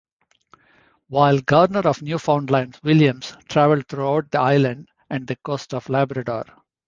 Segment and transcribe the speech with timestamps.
[1.09, 6.45] While governor of Newfoundland Williams travelled throughout the island and the coast of Labrador.